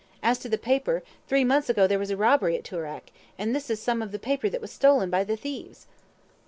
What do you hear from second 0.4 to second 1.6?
the paper, three